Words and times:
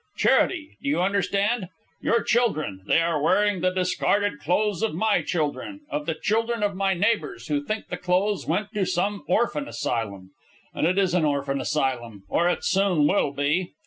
Charity 0.17 0.79
do 0.81 0.89
you 0.89 0.99
understand? 0.99 1.69
Your 2.01 2.23
children 2.23 2.81
they 2.87 3.01
are 3.01 3.21
wearing 3.21 3.61
the 3.61 3.69
discarded 3.69 4.39
clothes 4.39 4.81
of 4.81 4.95
my 4.95 5.21
children, 5.21 5.81
of 5.91 6.07
the 6.07 6.15
children 6.15 6.63
of 6.63 6.75
my 6.75 6.95
neighbours 6.95 7.49
who 7.49 7.63
think 7.63 7.89
the 7.89 7.97
clothes 7.97 8.47
went 8.47 8.73
to 8.73 8.83
some 8.87 9.21
orphan 9.27 9.67
asylum. 9.67 10.31
And 10.73 10.87
it 10.87 10.97
is 10.97 11.13
an 11.13 11.23
orphan 11.23 11.61
asylum... 11.61 12.23
or 12.29 12.49
it 12.49 12.63
soon 12.65 13.05
will 13.05 13.31
be." 13.31 13.73